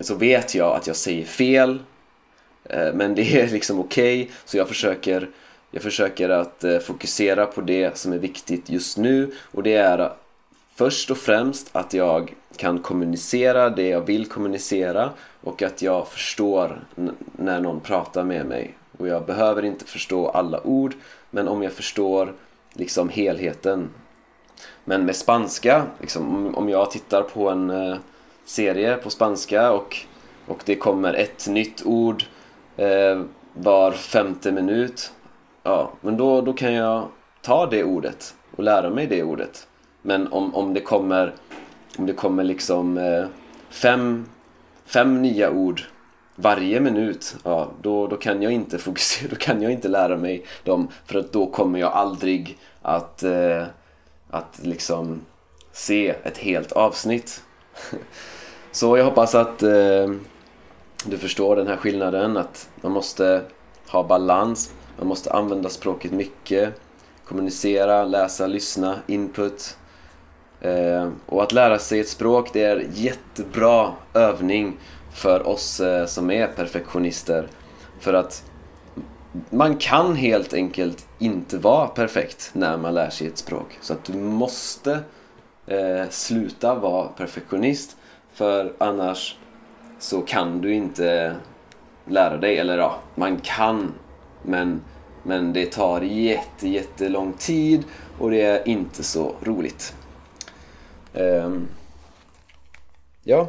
så 0.00 0.14
vet 0.14 0.54
jag 0.54 0.76
att 0.76 0.86
jag 0.86 0.96
säger 0.96 1.24
fel 1.24 1.78
eh, 2.64 2.92
men 2.94 3.14
det 3.14 3.40
är 3.40 3.48
liksom 3.48 3.80
okej 3.80 4.22
okay, 4.22 4.34
så 4.44 4.56
jag 4.56 4.68
försöker 4.68 5.28
jag 5.70 5.82
försöker 5.82 6.28
att 6.28 6.64
eh, 6.64 6.78
fokusera 6.78 7.46
på 7.46 7.60
det 7.60 7.98
som 7.98 8.12
är 8.12 8.18
viktigt 8.18 8.70
just 8.70 8.98
nu 8.98 9.32
och 9.52 9.62
det 9.62 9.74
är 9.74 10.12
först 10.74 11.10
och 11.10 11.18
främst 11.18 11.68
att 11.72 11.94
jag 11.94 12.34
kan 12.56 12.78
kommunicera 12.78 13.70
det 13.70 13.88
jag 13.88 14.00
vill 14.00 14.26
kommunicera 14.26 15.10
och 15.40 15.62
att 15.62 15.82
jag 15.82 16.08
förstår 16.08 16.80
när 17.32 17.60
någon 17.60 17.80
pratar 17.80 18.24
med 18.24 18.46
mig. 18.46 18.74
Och 18.98 19.08
jag 19.08 19.26
behöver 19.26 19.64
inte 19.64 19.84
förstå 19.84 20.28
alla 20.28 20.66
ord 20.66 20.94
men 21.30 21.48
om 21.48 21.62
jag 21.62 21.72
förstår 21.72 22.32
liksom 22.72 23.08
helheten. 23.08 23.90
Men 24.84 25.04
med 25.04 25.16
spanska, 25.16 25.86
liksom, 26.00 26.54
om 26.54 26.68
jag 26.68 26.90
tittar 26.90 27.22
på 27.22 27.48
en 27.48 27.70
eh, 27.70 27.96
serie 28.44 28.96
på 28.96 29.10
spanska 29.10 29.72
och, 29.72 29.96
och 30.46 30.62
det 30.64 30.76
kommer 30.76 31.14
ett 31.14 31.48
nytt 31.48 31.86
ord 31.86 32.24
eh, 32.76 33.22
var 33.54 33.92
femte 33.92 34.52
minut 34.52 35.12
ja, 35.62 35.92
men 36.00 36.16
då, 36.16 36.40
då 36.40 36.52
kan 36.52 36.72
jag 36.72 37.08
ta 37.42 37.66
det 37.66 37.84
ordet 37.84 38.34
och 38.56 38.64
lära 38.64 38.90
mig 38.90 39.06
det 39.06 39.22
ordet. 39.22 39.66
Men 40.02 40.32
om, 40.32 40.54
om 40.54 40.74
det 40.74 40.80
kommer 40.80 41.34
om 41.98 42.06
det 42.06 42.12
kommer 42.12 42.44
liksom 42.44 42.98
eh, 42.98 43.24
fem, 43.70 44.26
fem 44.84 45.22
nya 45.22 45.50
ord 45.50 45.82
varje 46.40 46.80
minut, 46.80 47.36
ja, 47.44 47.70
då, 47.82 48.06
då 48.06 48.16
kan 48.16 48.42
jag 48.42 48.52
inte 48.52 48.78
fokusera, 48.78 49.28
då 49.30 49.36
kan 49.36 49.62
jag 49.62 49.72
inte 49.72 49.88
lära 49.88 50.16
mig 50.16 50.44
dem 50.64 50.88
för 51.06 51.18
att 51.18 51.32
då 51.32 51.46
kommer 51.46 51.78
jag 51.78 51.92
aldrig 51.92 52.58
att, 52.82 53.22
eh, 53.22 53.64
att 54.30 54.60
liksom 54.62 55.20
se 55.72 56.14
ett 56.22 56.38
helt 56.38 56.72
avsnitt. 56.72 57.42
Så 58.72 58.96
jag 58.96 59.04
hoppas 59.04 59.34
att 59.34 59.62
eh, 59.62 60.10
du 61.04 61.18
förstår 61.18 61.56
den 61.56 61.66
här 61.66 61.76
skillnaden, 61.76 62.36
att 62.36 62.68
man 62.80 62.92
måste 62.92 63.42
ha 63.88 64.02
balans, 64.02 64.72
man 64.98 65.06
måste 65.06 65.32
använda 65.32 65.68
språket 65.68 66.12
mycket, 66.12 66.80
kommunicera, 67.24 68.04
läsa, 68.04 68.46
lyssna, 68.46 68.96
input 69.06 69.76
Eh, 70.60 71.08
och 71.26 71.42
att 71.42 71.52
lära 71.52 71.78
sig 71.78 72.00
ett 72.00 72.08
språk 72.08 72.50
det 72.52 72.62
är 72.62 72.86
jättebra 72.92 73.92
övning 74.14 74.76
för 75.12 75.46
oss 75.46 75.80
eh, 75.80 76.06
som 76.06 76.30
är 76.30 76.46
perfektionister. 76.46 77.48
För 78.00 78.14
att 78.14 78.44
man 79.50 79.76
kan 79.76 80.16
helt 80.16 80.54
enkelt 80.54 81.06
inte 81.18 81.58
vara 81.58 81.86
perfekt 81.86 82.50
när 82.52 82.76
man 82.76 82.94
lär 82.94 83.10
sig 83.10 83.26
ett 83.26 83.38
språk. 83.38 83.78
Så 83.80 83.92
att 83.92 84.04
du 84.04 84.12
måste 84.12 85.00
eh, 85.66 86.08
sluta 86.10 86.74
vara 86.74 87.08
perfektionist 87.08 87.96
för 88.32 88.72
annars 88.78 89.36
så 89.98 90.20
kan 90.20 90.60
du 90.60 90.74
inte 90.74 91.36
lära 92.06 92.36
dig. 92.36 92.58
Eller 92.58 92.78
ja, 92.78 92.98
man 93.14 93.40
kan 93.40 93.94
men, 94.42 94.82
men 95.22 95.52
det 95.52 95.72
tar 95.72 96.00
jätte, 96.00 96.68
jättelång 96.68 97.32
tid 97.32 97.84
och 98.18 98.30
det 98.30 98.42
är 98.42 98.68
inte 98.68 99.02
så 99.02 99.34
roligt. 99.42 99.94
Um, 101.14 101.68
ja, 103.22 103.48